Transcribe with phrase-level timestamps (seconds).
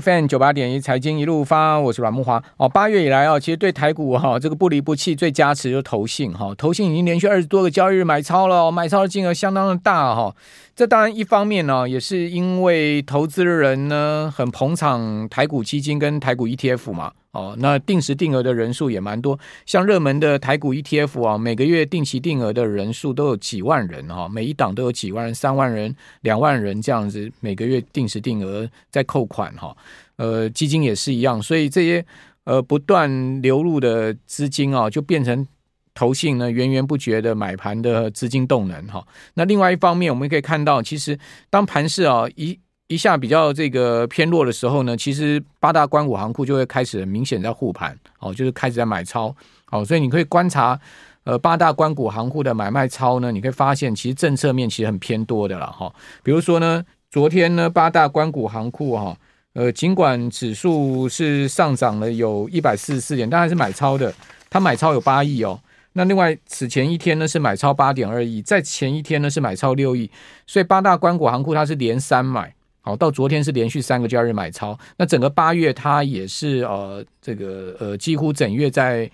[0.00, 2.42] FM 九八点一财经一路发，我是阮木华。
[2.56, 10.36] 哦，八月以来哦，其实对台股哈、哦、这个不离不弃，最加持就是投信哈，投信已经连续二十多个交易日买超了，买超的金额相当的大哈、哦。
[10.74, 17.12] 这当然一方面呢，也是因为投资人呢很捧场台股基金跟台股 ETF 嘛。
[17.32, 29.74] 哦，那定时定额的人数也蛮多，像热门的台股 ETF 啊，每个月定期定额的人数都有几万人哈，每一档都有几万人、三万人、两万人这样子，每个月定时定额在扣款哈。
[30.16, 32.04] 呃，基金也是一样，所以这些
[32.44, 35.46] 呃不断流入的资金啊，就变成
[35.94, 39.04] 投信呢源源不绝的买盘的资金动能哈。
[39.34, 41.18] 那另外一方面，我们可以看到，其实
[41.50, 49.34] 当盘势啊一一下比较这个偏弱的时候呢，其实八大关股行库就会开始明显在护盘，哦，就是开始在买超，
[49.70, 50.78] 哦，所以你可以观察，
[51.24, 55.90] 呃，八大关股行库的买卖超呢，你可以发现其实政策面其实很偏多的了，哈，
[56.22, 59.16] 比如说呢，昨天呢，八大关股行库哈，
[59.54, 64.12] 呃，尽管指数是上涨了有一百四十四点，但还是买超的，
[64.48, 65.60] 它买超有八亿哦，
[65.92, 70.10] 那另外此前一天呢是买超八点二亿，在前一天呢是买超六亿，
[70.46, 72.54] 所以八大关股行库它是连三买。
[72.84, 79.08] 好，到昨天是连续三个交易日买超，那整个八月它也是呃这个呃几乎整月在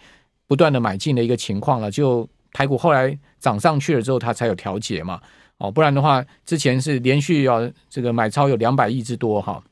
[0.46, 1.90] 不断的买进的一个情况了。
[1.90, 5.20] 就台股后来涨上去了之后，它才有调节嘛。
[5.58, 9.62] 哦，不然的话，之前是连续要这个买超有两百亿之多哈。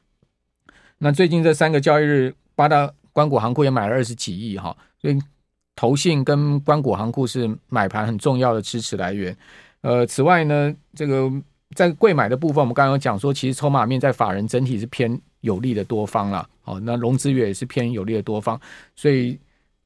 [0.99, 5.19] 那最近这三个交易日，八大关谷行库也买了二十几亿哈，所以
[5.75, 9.37] 投信跟关谷行库是买盘很重要的支持来源。
[9.81, 11.31] 呃，此外呢，这个。
[11.75, 16.49] 在贵买的部分，我们刚刚讲说，其实筹码面在法人整体是偏有利的多方了。
[16.63, 18.59] 哦，那融资月也是偏有利的多方，
[18.95, 19.37] 所以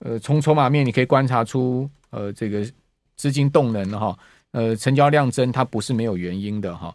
[0.00, 2.70] 呃，从筹码面你可以观察出，呃，这个
[3.16, 4.16] 资金动能哈，
[4.53, 6.94] 呃，成交量增它不是没有原因的哈。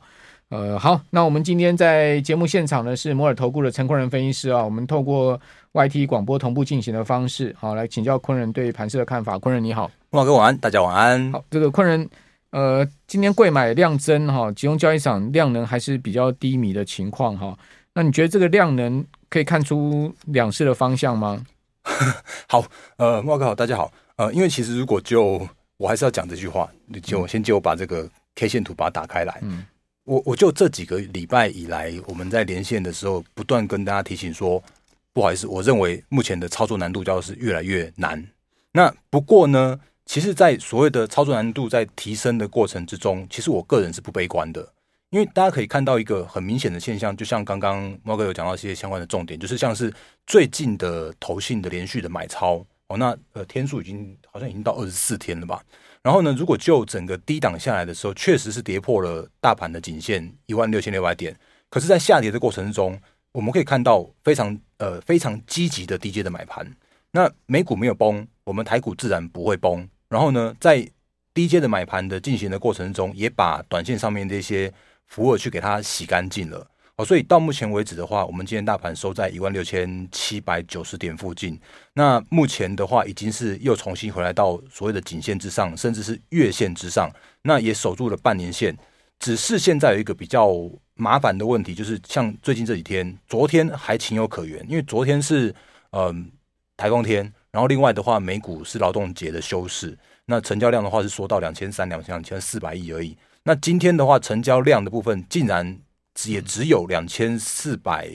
[0.50, 5.40] 呃，好，那我们今天在节目现场呢是摩尔投顾的陈坤仁分析师啊，我们透过
[5.74, 9.40] YT 广播同步进行的方式，好来请教坤仁对盘市的看法。
[9.40, 11.32] 坤仁你好，慕驊哥晚安，大家晚安。
[11.34, 12.10] 好，这个昆仁。
[12.52, 17.58] 呃，今天贵买量增哈，集中交易场量能还是比较低迷的情况哈。
[17.94, 21.44] 那你觉得这个量能可以看出两市的方向吗？
[22.48, 22.64] 好，
[22.96, 23.92] 呃，慕驊哥好，大家好。
[24.16, 25.46] 呃，因为其实如果就
[25.76, 26.70] 我还是要讲这句话，
[27.04, 29.40] 就先就把这个 K 线图把它打开来。
[29.42, 29.66] 嗯，
[30.06, 34.64] 我我就这几个礼拜以来，我们在连线的时候，不断跟大家提醒说，
[35.12, 38.24] 不好意思，我认为目前的操作难度就是越来越难。
[38.72, 44.72] 那不过呢，其实，在所谓的操作难度在提升的过程之中，其实我个人是不悲观的，
[45.10, 49.92] 因为大家可以看到一个很明显的现象，就像刚刚猫哥有讲到一些相关的重点，就是像是
[50.28, 55.64] 最近的投信的连续的买超哦，那呃天数已经好像已经到二十四天了吧。
[56.06, 61.36] 然后呢，如果就整个低档下来的时候，确实是跌破了大盘的颈线一万六千六百点，
[61.68, 63.02] 可是，在下跌的过程中，
[63.32, 66.64] 我们可以看到非常呃非常积极的低阶的买盘。
[67.10, 69.90] 那美股没有崩，我们台股自然不会崩。
[70.08, 70.88] 然后呢，在
[71.34, 74.72] 低阶的买盘的进行的过程中，也把短线上面这些
[75.08, 76.68] 浮额去给它洗干净了
[76.98, 77.06] 哦。
[77.06, 81.60] 所以到目前为止的话，我们今天大盘收在一万六千七百九十点附近。
[81.94, 87.10] 那目前的话，已经是又重新回来到所谓的颈线之上，甚至是月线之上。
[87.42, 88.78] 那也守住了半年线。
[89.18, 90.54] 只是现在有一个比较
[90.96, 95.56] 麻烦的问题，就是像最近这几天，昨天还情有可原，因为昨天是
[95.92, 96.30] 嗯
[96.76, 97.32] 台风天。
[97.52, 103.18] 然后另外的话，美股是劳动节的休市，那成交量的话是缩到两千三、两千两千四百亿而已。
[103.44, 105.80] 那今天的话，成交量的部分竟然
[106.26, 108.10] 也只有两千四百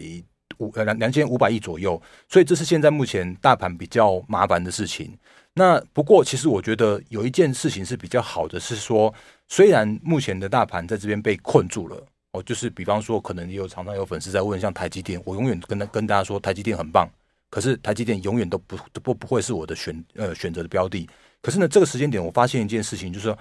[0.58, 5.16] 五呃两两千五百亿左右，所以这是现在目前大盘比较麻烦的事情。
[5.54, 9.12] 那不过，其实我觉得有一件事情是比较好的，是说
[9.48, 17.08] 虽然目前的大盘在这边被困住了，哦，就是比方说，可能也有常常有粉丝在问，像台积电，我永远跟他跟大家说，台积电很棒。
[17.50, 21.08] 可是台积电永远都不不不会是我的选呃选择的标的。
[21.42, 23.38] 可是呢，这个时间点我发现一件事情，就是说，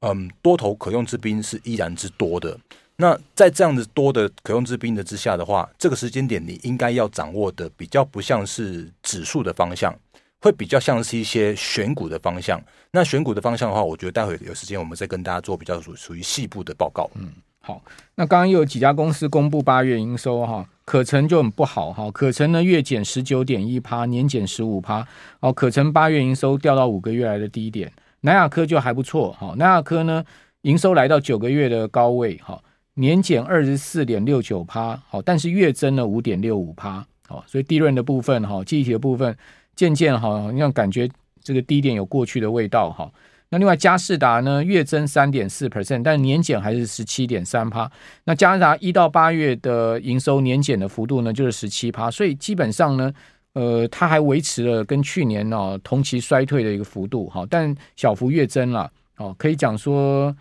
[0.00, 2.58] 嗯，多头可用之兵是依然之多的。
[2.96, 9.94] 那在这样子多的可用之兵的之下的话，这个时间点你应该要掌握的比较不像是指数的方向，
[10.40, 12.62] 会比较像是一些选股的方向。
[12.92, 17.10] 那选股的方向的话，我觉得待会有时间我们再跟大家做比较属属于细部的报告。
[17.14, 17.32] 嗯。
[17.64, 17.80] 好，
[18.16, 25.06] 那刚刚又有几家公司公布八月营收哈，可成就很不好哈，可成呢月减十九点一趴，年减十五趴，
[25.38, 27.92] 哦，可成八月营收掉到五个月来的低点，
[28.22, 30.24] 南亚科就还不错哈，南亚科呢
[30.62, 32.60] 营收来到九个月的高位哈，
[32.94, 39.34] 年减二十四点六九趴，好，但是月增了五点六五趴，好，所以低润的部分哈，记忆体的部分
[39.74, 41.08] 渐渐好像感觉
[41.42, 43.10] 这个低点有过去的味道哈。
[43.48, 47.90] 那另外嘉士达呢，月增三点四 percent，但年减还是十七点三趴。
[48.24, 53.10] 那嘉士达一到八月的营收年减的幅度呢，就是十七趴，所以基本上呢，
[53.54, 60.36] 呃，它还维持了跟去年哦同期衰退的一个幅度哈，但小幅月增了哦，可以讲说。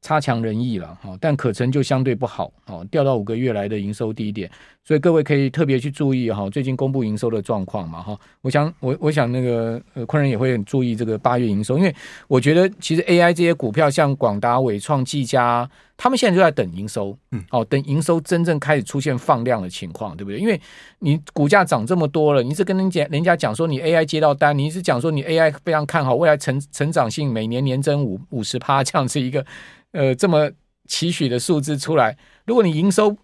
[0.00, 4.50] 差强人意了哈，但可成就相对不好，哦，掉到五个月来的营收低点，
[4.84, 8.18] 所以各位可以特别去注意哈，最近公布营收的状况嘛哈。
[8.42, 11.94] 我想我我想那个呃，昆人也会很注意这个八月营收，因为
[12.28, 15.68] 我觉得其实 AI 这些股票像广达、伟创、技嘉，
[15.98, 20.38] 他们现在就在等营收，嗯，哦，等营收真正开始出现放量的情况，对不对？
[20.38, 20.58] 因为
[21.00, 29.44] 你股价涨这么多了，你是跟人家人家讲说你 AI 接到单，你是讲说你 AI 非常看好未来成成长性，每年年增五五十趴这样子一个。
[29.90, 30.50] 呃，这么
[30.86, 33.16] 期许的数字出来，如果你营收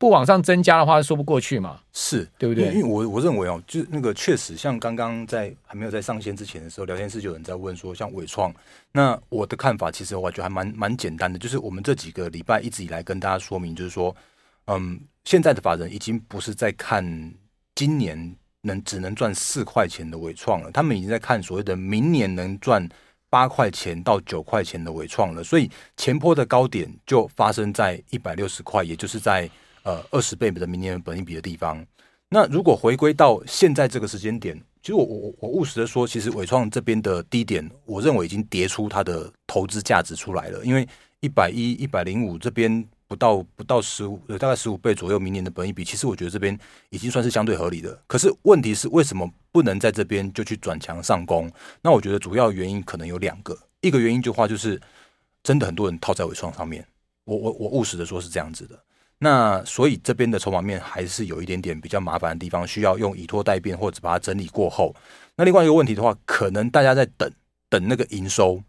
[0.00, 1.78] 不往上增加的话，说不过去嘛？
[1.92, 2.68] 是对不对？
[2.72, 8.50] 因为我我认为哦，就那个确实，像刚刚在还没有在上线之前的时候，聊天室就有人在问说，像伟创，
[8.92, 14.16] 那我的看法其实我觉得还蛮蛮简单的，就是我们这几个礼拜一直以来跟大家说明，就是说，
[14.68, 17.04] 嗯，现在的法人已经不是在看
[17.74, 22.88] 今年能只能赚四块钱的伟创了，他们已经在看所谓的明年能赚。
[23.32, 29.48] 八块钱到九块钱的伟创了，所以前坡的高点就发生在一百六十块，也就是在
[29.82, 31.84] 呃二十倍的明年本益比的地方。
[32.28, 40.88] 那如果回归到现在这个时间点，其实我我我务实的说，其实伟创这边的低点，我认为已经跌出它的投资价值出来了，因为
[41.20, 42.88] 一百一、一百零五这边。
[43.10, 46.56] 不到不到十五，大概十五倍左右，明年的本益比，其实我觉得这边
[46.90, 48.00] 已经算是相对合理的。
[48.06, 51.50] 可是问题是，为什么不能在这边就去转强上攻？
[51.82, 54.80] 那我觉得主要原因可能有两个，一个原因的话就是
[55.42, 56.86] 真的很多人套在伟创上面，
[57.24, 58.78] 我我我务实的说是这样子的。
[59.22, 64.96] 那所以这边的筹码面还是有一点点比较麻烦的地方，需要用以拖代变或者把它整理过后。
[65.36, 67.30] 那另外一个问题的话，可能大家在等
[67.68, 68.62] 等那个营收。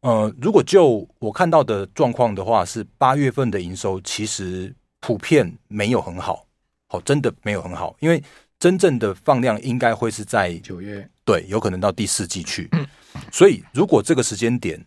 [0.00, 6.46] 呃，如果就我看到的状况的话，是八月份的营收其实普遍没有很好，
[6.88, 8.22] 好，真的没有很好，因为
[8.58, 12.70] 真正的放量应该会是在九月，对，有可能到第四季去。
[13.32, 14.78] 所以如果这个时间点，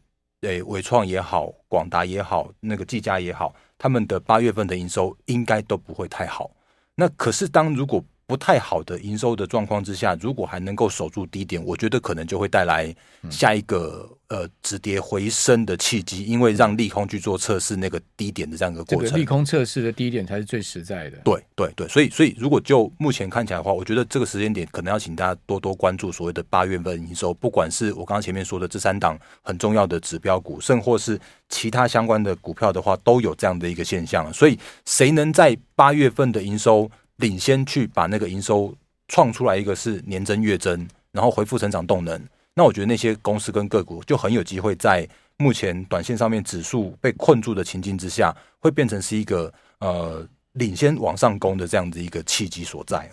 [0.41, 6.52] 诶，伟创也好，广达也好，那个技嘉也好，他们的八月份的营收应该都不会太好。
[6.94, 12.96] 那可是当如果不太好的营收的状况之下，如果还能够守住低点，我觉得可能就会带来
[13.31, 19.06] 下一个、嗯、呃止跌回升的契机，因为让利空去做测试那个低点的这样一个过程。
[19.08, 21.18] 这个、利空测试的低点才是最实在的。
[21.24, 34.31] 对对对，所以所以如果就目前看起来的话，我觉得这个时间点可能要请大家多多关注所谓的八月份营收，不管是我刚刚前面说的这三档很重要的指标股，甚或是其他相关的股票的话，都有这样的一个现象。
[34.31, 36.88] 所以谁能在八月份的营收
[37.19, 38.75] 领先去把那个营收
[39.07, 42.21] 创出来，一个是年增月增，然后恢复成长动能。
[42.54, 45.07] 那我觉得那些公司跟个股就很有机会在
[45.38, 53.10] 目前短线上面指数被困住的情境之下，会变成是一个呃领先往上攻的这样的一个契机所在。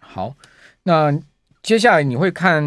[0.00, 0.34] 好，
[0.82, 1.10] 那
[1.62, 2.62] 接下来你会看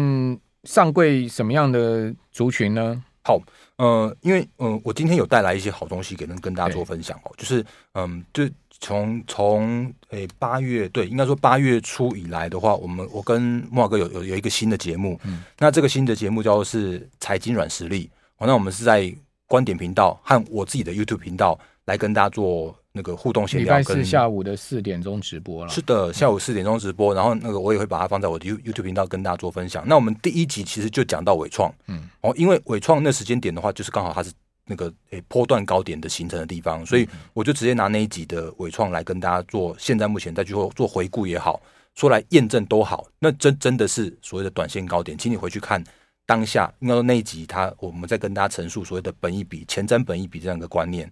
[0.64, 3.04] 上柜什么样的族群呢？
[3.28, 3.38] 好，
[3.76, 8.48] 呃，因为嗯、呃，我今天有带来一些好东西给能跟大家做分享哦，就是嗯，就。
[8.80, 13.42] 从从诶八月对，应该说八月初以来的话，我们我跟
[13.72, 19.12] 慕驊哥有有有一个新的节目，嗯，那这个新的节目叫做是财经软实力，哦，那我们是在
[19.48, 29.82] 观点频道和我自己的 YouTube 频道来跟大家做那个互动闲聊，礼拜四下午的四点钟直播了，是的，下午四点钟直播，然后那个我也会把它放在我的 YouTube 频道跟大家做分享。
[29.88, 34.30] 那我们第一集其实就讲到伟创，嗯，哦，因为伟创那时间点的话，就是刚好它是。
[34.70, 41.58] 那个诶，波段高点的形成的地方，所以我就直接拿那一集的纬创来跟大家做，现在目前再去做做回顾也好，
[41.94, 45.82] 说来验证都好，那真真的是所谓的短线高点，请你回去看
[46.28, 51.10] 当下，应该说那一集他我们在跟大家陈述所谓的本益比、前瞻本益比这样一个观念。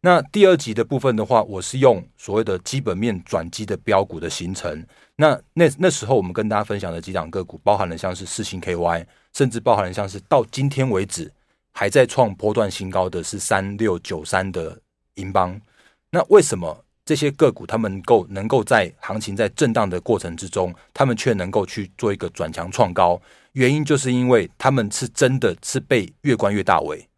[0.00, 4.82] 那第二集的部分的话，我是用所谓的基本面转机的标股的形成。
[5.16, 9.04] 那那那时候我们跟大家分享的几档个股，包含了像是四星 KY，
[9.34, 11.30] 甚至包含了像是到今天为止。
[11.76, 14.80] 还在创波段新高的是三六九三的
[15.16, 15.60] 银邦，
[16.08, 23.20] 那为什么这些个股他们够能够在行情在震荡的过程之中，他们却能够去做一个转强创高？
[23.54, 27.08] 原因就是因为他们是真的是被越关越大尾。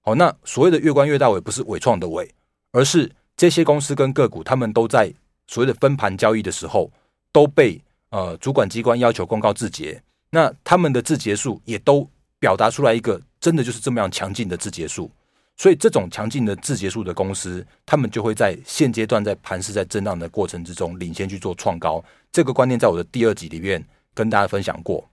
[0.00, 2.32] 好，那所谓的越关越大尾不是伪创的尾，
[2.72, 5.12] 而是这些公司跟个股他们都在
[5.46, 6.90] 所谓的分盘交易的时候
[7.32, 7.78] 都被
[8.10, 13.20] 呃主管机关要求公告自结，那他们的自结数也都表达出来一个。
[13.38, 15.08] 真的就是这么样强劲的自结数，
[15.56, 22.04] 所以这种强劲的自结束的公司，他们就会在现阶段在盘势在震荡的过程之中领先去做创高。
[22.32, 23.84] 这个观念在我的第二集里面
[24.14, 25.08] 跟大家分享过。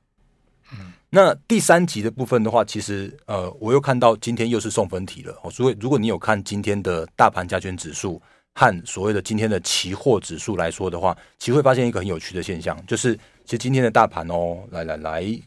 [0.79, 5.35] 嗯，那第三集的部分的话，其实呃，我又看到今天又是送分题了。
[5.51, 8.21] 所以如果你有看今天的大盘加权指数。
[8.55, 13.15] 和所谓的今天的期货指数来说的话，其实会发现一个很有趣的现象，就是
[13.45, 15.39] 其实今天的大盘哦，来来来，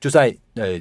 [0.00, 0.80] 就在呃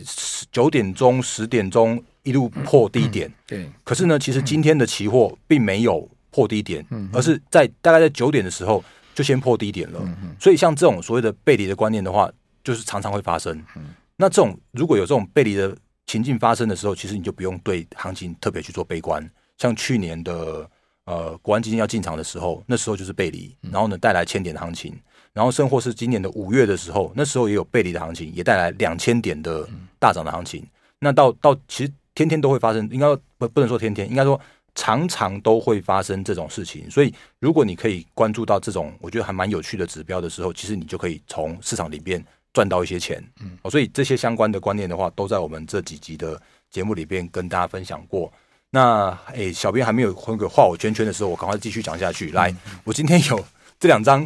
[0.53, 3.69] 九点钟、十点钟一路破低点，对。
[3.83, 8.81] 可是呢，其实今天的期货并没有破低点，嗯，而是在大概在九点的时候
[9.13, 9.99] 就先破低点了。
[10.39, 12.31] 所以像这种所谓的背离的观念的话，
[12.63, 13.57] 就是常常会发生。
[13.75, 13.93] 嗯。
[14.15, 19.27] 那这种如果有这种背离的情境发生的时候，其实你就不用对行情特别去做悲观。
[19.57, 20.69] 像去年的。
[21.05, 24.97] 呃，国安基金要进场的时候，那时候就是背离，然后呢带来千点的行情，
[25.33, 29.67] 然后甚或是今年的五月的时候，那时候也有背离的行情，也带来两千点的
[29.99, 30.65] 大涨的行情。
[30.99, 34.39] 那到到其实天天都会发生，应该不不能说天天，应该说
[34.75, 36.89] 常常都会发生这种事情。
[36.89, 43.21] 所以如果你可以关注到这种我觉得还蛮有趣的指标的时候，其实你就可以从市场里面赚到一些钱。
[43.41, 48.31] 嗯，所以这些相关的观念的话，都在我们这几集的节目里边跟大家分享过。
[48.69, 52.31] 那诶、欸，小编还没有画个画我圈圈的时候，我赶快继续讲下去。
[52.31, 53.45] 来，我今天有
[53.79, 54.25] 这两张，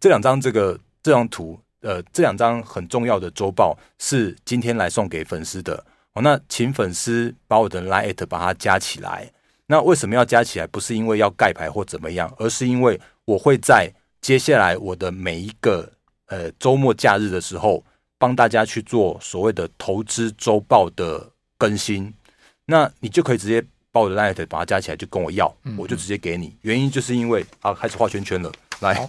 [0.00, 5.84] 这两张这个这张图，呃，这两张很重要的周报是今天来送给粉丝的。
[6.14, 9.30] 哦，那请粉丝把我的 LINE@ 把它加起来。
[9.66, 10.66] 那为什么要加起来？
[10.66, 15.90] 不是因为要盖牌或怎么样，而是因为我会在接下来我的每一个
[16.28, 17.84] 呃周末假日的时候，
[18.18, 22.12] 帮大家去做所谓的投资周报的更新。
[22.66, 23.64] 那你就可以直接。
[23.94, 26.52] 把我的 LINE 把它加起来，就跟我要，嗯、我就直接给你。
[26.62, 28.50] 原因就是因为啊，开始画圈圈了。
[28.80, 29.08] 来，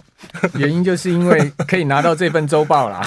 [0.54, 3.02] 原因就是因为可以拿到这份周报啦。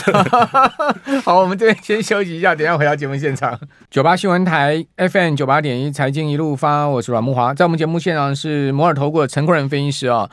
[1.24, 3.58] 好，我们这边先休息一下，等一下回到节目现场。
[3.90, 10.30] 九八新闻台 FM 九八点一财经一路发，我是阮木华，在我们节目现场是摩尔投顾的陈坤仁分析师啊。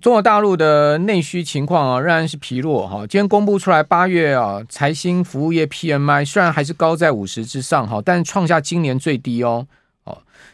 [0.00, 3.00] 中国大陆的内需情况啊，仍然是疲弱哈。
[3.00, 9.66] 今天公布出来八月啊，财新服务业 PMI 虽然还是高在五十之上哈，但是创下今年最低哦。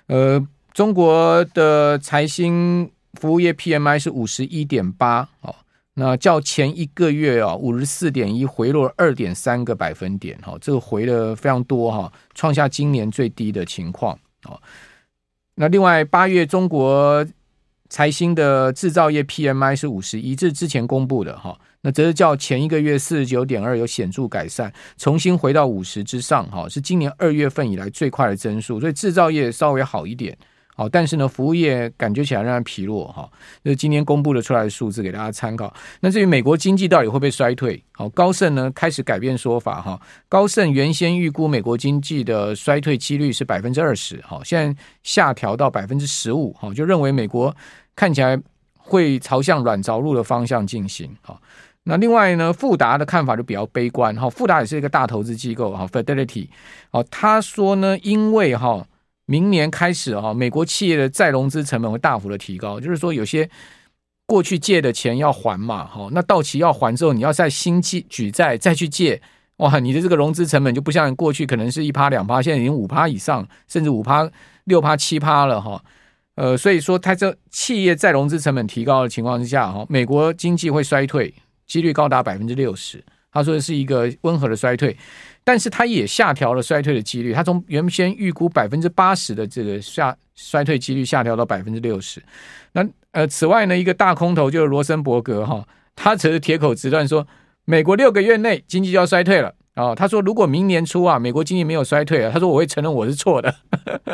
[0.09, 5.54] 呃，中国的财新服务业 PMI 是五十一点八哦，
[5.95, 14.61] 那较前一个月啊五十四点一回落二点三个百分点哈，这个回了非常多哈，创下今年最低的情况哦。
[15.54, 17.25] 那另外八月中国
[17.88, 21.59] 财新的制造业 PMI 是五十一，这是之前公布的哈。
[21.80, 30.37] 那则是较前一个月四十九点二有显著改善，重新回到五十之上，哈，是今年二月份以来最快的增速，所以制造业稍微好一点，
[30.78, 33.28] 好，但是呢，服务业感觉起来仍然疲弱，哈，
[33.64, 35.75] 这是今天公布的出来的数字给大家参考。
[35.99, 37.82] 那至于美国经济到底会不会衰退？
[37.90, 47.52] 好，高盛呢开始改变说法，哈，高盛原先预估美国经济的衰退几率是百分之二十，好，现在下调到百分之十五，好，就认为美国
[47.97, 48.40] 看起来
[48.76, 51.42] 会朝向软着陆的方向进行，好。
[51.85, 54.28] 那另外呢，富达的看法就比较悲观哈。
[54.28, 56.47] 富达也是一个大投资机构哈，Fidelity，
[56.90, 58.87] 哦，他说呢，因为哈，
[59.30, 63.49] 明年开始哈，美国企业的再融资成本会大幅的提高，就是说有些
[64.26, 69.20] 过去借的钱要还嘛，哈，那到期要还之后，你要再新借举债再去借，
[69.58, 74.28] 哇，你的这个融资成本就不像过去可能是一趴两趴，现在已经五趴以上，甚至五趴
[74.64, 75.85] 六趴七趴了哈。
[76.37, 81.35] 呃，所以说它这企业再融资成本提高的情况之下哈，美国经济会衰退。
[81.66, 84.97] 几率高达百分之六十，他说的是一个温和的衰退，
[85.44, 92.23] 但是他也下调了衰退的几率，他从原先预估百分之八十的这个下衰退几率下调到百分之六十。
[92.73, 97.26] 那呃，此外呢，一个大空头就是罗森伯格哈，他则是铁口直断说，
[97.64, 99.94] 美国六个月内经济就要衰退了哦。
[99.94, 103.54] 他说如果明年初啊，美国经济没有衰退啊，他说我会承认我是错的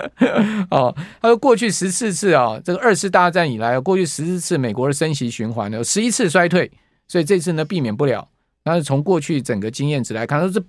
[0.70, 0.94] 哦。
[1.20, 6.70] 他说过去十四次啊，这个二次大战以来，过去十四次美国的升息循环呢，有十一次衰退。
[7.06, 8.26] 所以这次呢，避免不了。
[8.64, 10.60] 但是从过去整个经验值来看，说这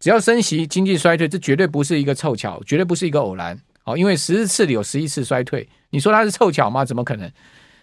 [0.00, 3.56] 只要升息，经济衰退，这绝对不是一个凑巧，绝对不是一个偶然。
[3.82, 6.84] 好，因为十次里有十一次衰退，你说它是凑巧吗？
[6.84, 7.30] 怎么可能？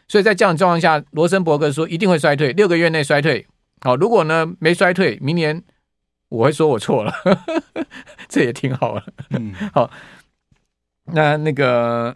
[0.08, 3.46] 所以在这样的状况下，罗森伯格说一定会衰退，六个月内衰退。
[3.82, 5.64] 好，如果呢没衰退，明年
[6.30, 7.14] 我会说我错了，
[8.28, 9.14] 这也挺好的。
[9.32, 9.92] 嗯，好，
[11.14, 12.16] 那那个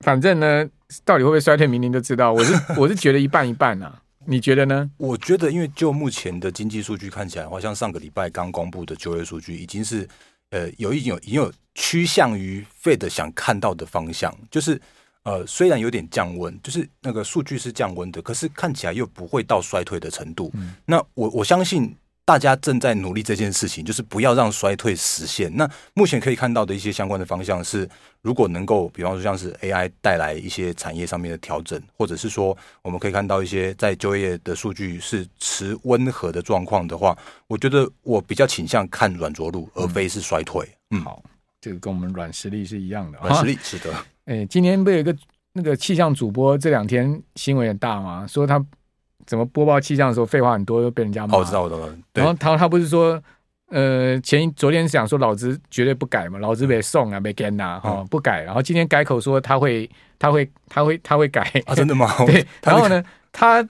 [0.00, 0.68] 反正呢，
[1.04, 2.32] 到底会不会衰退，明年就知道。
[2.32, 4.01] 我是 我是觉得一半一半啊。
[4.26, 4.90] 你觉得呢？
[4.96, 10.08] 我觉得，因为就目前的经济数据看起来，好像上个礼拜刚公布的就业数据，已经是
[10.50, 14.80] 呃有已经有已经有趋向于 Fed 想看到的方向，就是
[15.24, 20.50] 呃虽然有点降温，就是那个数据是降温的，可是看起来又不会到衰退的程度。
[20.54, 25.54] 嗯、那我我相信大家正在努力这件事情，就是不要让衰退实现。
[25.56, 27.88] 那目前可以看到的一些相关的方向是，
[28.20, 37.16] 如果能够，比方说像是 AI 带来一些产业上面的调整，或者是说我们可以看到一些在就业的数据是持温和的状况的话，
[37.48, 40.64] 我觉得我比较倾向看软着陆，而非是衰退。
[40.90, 41.22] 嗯，嗯好，
[41.60, 43.92] 这个跟我们软实力是一样的，软实力是的。
[44.26, 45.14] 哎，今天不有一个
[45.54, 48.24] 那个气象主播这两天新闻也大吗？
[48.28, 48.64] 说他。
[49.32, 51.38] 怎么播报气象的时候废话很多，又被人家骂？
[51.38, 51.88] 我知道，我知道。
[52.12, 53.18] 然后他他不是说，
[53.70, 58.42] 呃，前昨天讲说老子绝对不改嘛，老子没送啊，没跟呐，哈，不改。
[58.42, 61.40] 然后今天改口说他会，他会，他会，他会改。
[61.64, 62.12] 啊， 真的吗？
[62.28, 62.46] 对。
[62.62, 63.66] 然后呢，他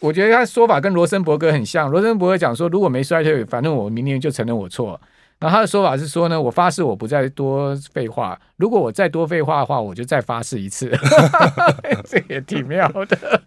[0.00, 1.90] 我觉得他说法跟罗森伯格很像。
[1.90, 5.00] 罗森伯格讲说，如果没衰退，反正我明年就承认我错。
[5.38, 8.38] 然后他的说法是说呢，我发誓我不再多废话。
[8.56, 10.90] 如果我再多废话的话，我就再发誓一次。
[12.08, 13.42] 这也挺妙的。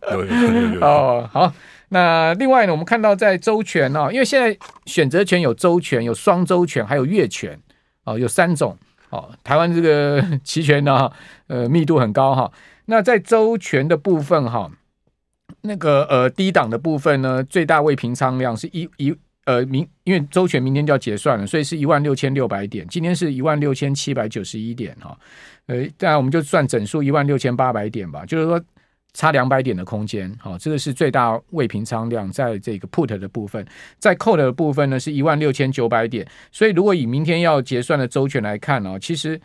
[0.82, 1.52] 哦，好。
[1.90, 4.56] 那另外呢，我们看到在周权哦，因为现在
[4.86, 7.60] 选择权有周权、有双周权、还有月权
[8.04, 8.78] 哦，有三种
[9.10, 9.32] 哦。
[9.44, 11.12] 台湾这个期权呢，
[11.48, 12.52] 呃，密度很高哈。
[12.86, 14.70] 那在周权的部分哈，
[15.62, 19.16] 那个呃低档的部分呢，最大未平仓量是一一。
[19.50, 22.88] 呃，明因为周全明天就要结算了，所以是一万六千六百点。
[22.88, 25.18] 今天是一万六千七百九十一点哈。
[25.66, 28.64] 呃，当然我们就算整数一万六千八百点吧，就是说
[29.14, 30.32] 差两百点的空间。
[30.40, 33.66] 好，这个是最大未平仓量，在这个 put 的部分，
[33.98, 36.24] 在 call 的部分呢是一万六千九百点。
[36.52, 39.42] 所以如果以明天要结算的周全来看呢，其实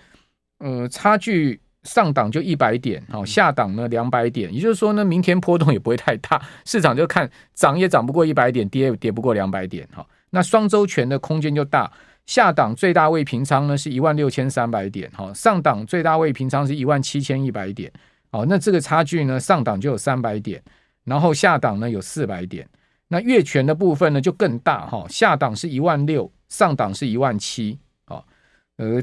[0.58, 1.58] 呃差距。
[1.84, 11.92] 上档就一百点，好，下档呢两百点，也就是说呢，明天波动也不会太大，市场就看涨也涨不过一百点，跌也跌不过两百点，好，那双周权的空间就大，
[12.26, 17.92] 下档最大位平仓呢是一万六千三百点，好，上档最大位平仓是一万七千一百点，
[18.32, 20.62] 好，那这个差距呢，上档就有三百点，
[21.04, 22.66] 然后下档呢有四百点，
[23.08, 28.26] 那月权的部分呢就更大，哈，下档是一万六，上档是一万七，好，
[28.78, 29.02] 呃。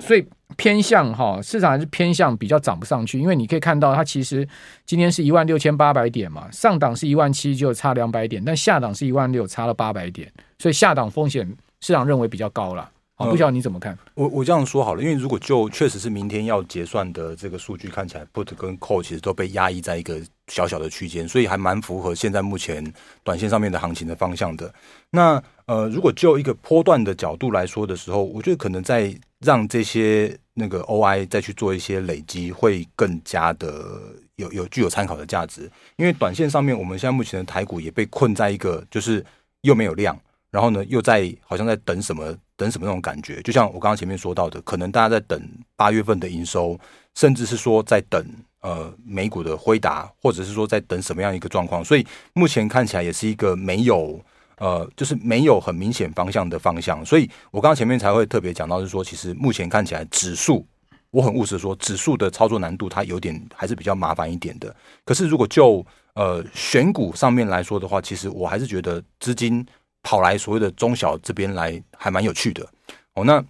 [0.00, 0.26] 所以
[0.56, 4.46] 偏向哈，市场还是偏向比较涨不上去，因为你可以看到它其实
[4.84, 11.48] 今天是一万六千八百点嘛，上档是一万七，就差两百点，但下档是一万六，差了八百点，所以下档风险
[11.80, 12.90] 市场认为比较高了。
[13.24, 13.96] 好，不晓得你怎么看？
[14.14, 24.72] 我我这样说好了，因为如果就确实是明天要结算的这个数据看起来，put 跟 call 其实都被压抑在一个小小的区间，所以还蛮符合现在目前短线上面的行情的方向的。
[25.10, 29.14] 那呃，如果就一个波段的角度来说的时候，我觉得可能在。
[29.42, 33.98] 让这些那个 OI 再去做一些累积，会更加的
[34.36, 35.62] 有有具有参考的价值。
[35.96, 39.24] 因为短线上面，我们现在目前的台股也被困在一个，就是
[39.62, 40.14] 又没有量，
[40.50, 43.40] 然后呢又在好像在等什么等什么那种感觉。
[43.40, 45.40] 就像我刚刚前面说到的，可能大家在等
[45.76, 46.78] 八月份的营收，
[47.14, 48.22] 甚至是说在等
[48.60, 51.82] 呃美股的辉达，或者是说在等什么样一个状况。
[51.82, 54.20] 所以目前看起来也是一个没有。
[54.60, 60.66] 呃，就是没有很明显方向的方向，所以我刚刚前面才会特别讲到，是说其实目前看起来指数，
[61.10, 64.76] 我很务实说，指数的操作难度它有点还是比较麻烦一点的。
[65.02, 69.66] 可是如果就呃选股上面来说的话，其实我还是觉得资金
[70.02, 72.66] 跑来所谓的中小这边来还蛮有趣的。
[73.14, 73.44] 哦，那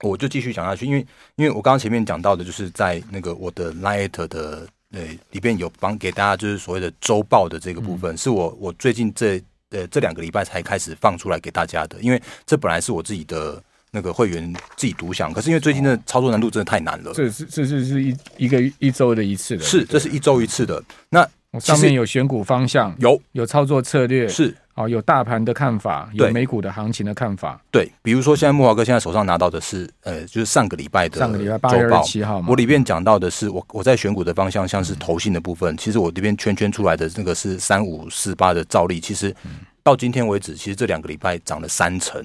[0.00, 9.42] 我就继续讲下去，因为因为我刚刚前面讲到的就是在那个我的 Light 的呃里边有帮给大家就是所谓的周报的这个部分，嗯、是我我最近这。
[9.70, 13.60] 呃，这两个礼拜才开始放出来给大家的，因为这本来是我自己的
[13.90, 17.12] 那个会员自己独享，可是因为最近的操作难度真的太难了。
[17.12, 20.80] 这是这是是一一个一周的一次的，是这是一周一次的。
[21.10, 27.60] 那上面有选股方向，有有操作策略，是啊，有大盘的看法，有美股的行情的看法。
[27.72, 39.34] 对，比如说现在木华哥现在手上拿到的是，呃，就是上个礼拜的上个礼拜八月二十七号嘛，我里面讲到的是我我在选股的方向，像是投信的部分，嗯、其实我这边圈圈出来的那个是三五四八的照例，其实。
[39.44, 39.50] 嗯
[39.86, 42.20] 到今天为止，其实这两个礼拜涨了三成，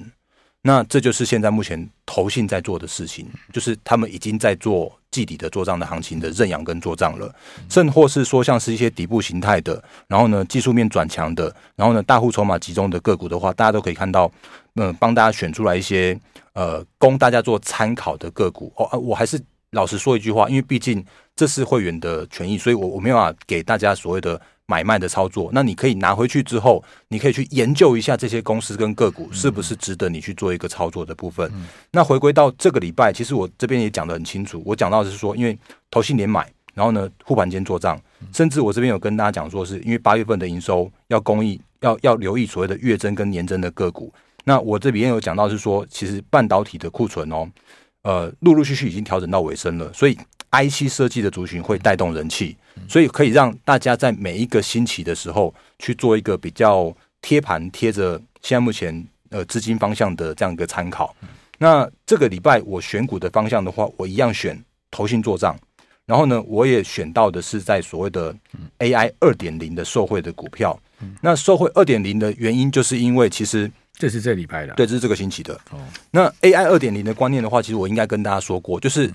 [0.64, 7.34] 那这就是现在目前投信在做的事情，就是他们已经在做季底的做账的行情的认养跟做账了，
[7.68, 14.30] 甚或是说像是一些底部形态的，然后呢技术面转强的，然后呢大户筹码集中的个股的话，大家都可以看到，
[14.76, 16.16] 嗯、帮大家选出来一些
[16.52, 18.96] 呃供大家做参考的个股哦。
[19.00, 19.40] 我还是
[19.72, 21.04] 老实说一句话，因为毕竟
[21.36, 24.40] 这是会员的权益，所以我我没有办法给大家所谓的。
[24.64, 31.50] 买卖的操作，那你可以拿回去之后，你可以去研究一下这些公司跟个股是不是值得你去做一个操作的部分。
[31.52, 35.58] 嗯、那回归到这个礼拜，其实我这边也讲得很清楚，我讲到的是说，因为
[35.90, 38.00] 投信连买，然后呢护盘间做账，
[38.32, 44.10] 甚至我这边有跟大家讲说，是因为八月份的营收要公益，要要留意所谓的月增跟年增的个股。
[44.44, 47.46] 那我这边有讲到是说，其实半导体的库存哦，
[48.02, 50.16] 呃，陆陆续续已经调整到尾声了，所以。
[50.52, 52.56] IC 设计的族群会带动人气，
[52.88, 61.14] 所以可以让大家在每一个星期的时候去做一个比较贴盘贴着现在目前呃资金方向的这样一个参考。
[61.58, 65.56] 那这个礼拜我选股的方向的话，我一样选投信做账，
[66.04, 68.34] 然后呢，我也选到的是在所谓的
[68.80, 70.78] AI 二点零的受惠的股票。
[71.20, 73.70] 那受惠二点零的原因，就是因为其实
[74.02, 75.54] 这是这礼拜的，对，这是这个星期的。
[75.70, 75.78] 哦
[76.10, 79.08] 那 AI 二点零的观念的话，其实我应该跟大家说过，就是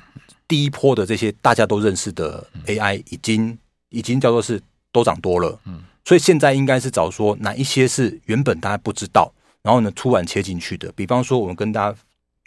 [0.48, 3.58] 第一波的这些大家都认识的 AI 已经
[3.90, 4.62] 已经叫做是
[4.94, 5.60] 都涨多了。
[5.66, 9.30] 嗯，所以现在应该是找说哪一些是原本大家不知道，
[9.62, 10.90] 然后呢突然切进去的。
[10.96, 11.98] 比方说，我们跟大家。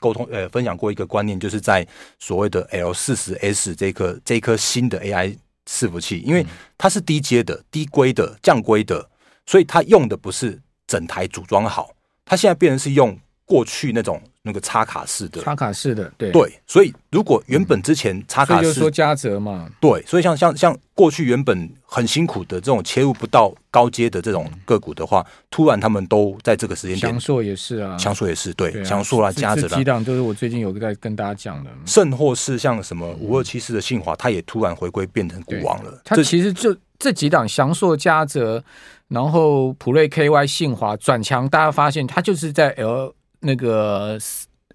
[0.03, 1.87] 沟通呃，分享过一个观念，就是在
[2.19, 5.37] 所谓的 L 四十 S 这颗这颗新的 AI
[5.69, 6.43] 伺服器，因为
[6.79, 9.07] 它是低阶的、低规的、降规的，
[9.45, 11.91] 所以它用的不是整台组装好，
[12.31, 14.23] 它现在变成是用过去那种。
[14.43, 16.31] 那个插卡式的，插卡式的，对。
[16.31, 36.01] 对，所以如果原本之前插卡式，就是说加折嘛，对，所以像像像过去原本很辛苦的这种切入不到高阶的这种个股的话，突然他们都在这个时间点，祥硕也是啊，祥硕也是对，祥硕啦，嘉泽啦，几档都是我最近有在跟大家讲的，甚或是像什么五二七四的信华，它也突然回归变成股王了。
[36.03, 38.65] 它其实就这几档祥硕、嘉泽，
[39.11, 44.19] 然后普瑞 KY、信华转强，大家发现它就是在 L 那个。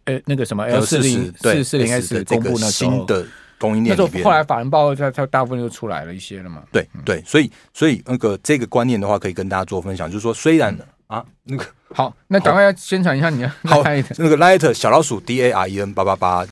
[0.08, 3.26] 呃，那个什么 L 四零四四零 S 公布那新的
[3.58, 6.62] 供应链，那时候后来法人报告它它大部分就出来了一些了嘛。
[6.72, 13.82] 对对，所以所以那个这个观念的话，可以跟大家做分享，就是说虽然啊那个好，那赶快要宣传一下你的好
[14.20, 16.44] 那个 Light 小老鼠 D A R E N 八八八